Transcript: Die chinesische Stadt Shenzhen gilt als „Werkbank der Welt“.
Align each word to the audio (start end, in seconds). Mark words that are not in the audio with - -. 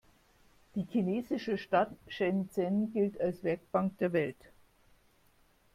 Die 0.73 0.87
chinesische 0.91 1.59
Stadt 1.59 1.91
Shenzhen 2.07 2.91
gilt 2.91 3.21
als 3.21 3.43
„Werkbank 3.43 3.99
der 3.99 4.13
Welt“. 4.13 4.49